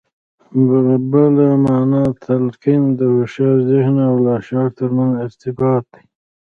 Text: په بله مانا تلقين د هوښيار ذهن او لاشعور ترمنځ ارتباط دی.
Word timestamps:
په 0.67 0.79
بله 1.11 1.47
مانا 1.65 2.03
تلقين 2.25 2.83
د 2.99 3.01
هوښيار 3.13 3.57
ذهن 3.71 3.95
او 4.09 4.15
لاشعور 4.25 4.69
ترمنځ 4.77 5.11
ارتباط 5.25 5.83
دی. 5.93 6.03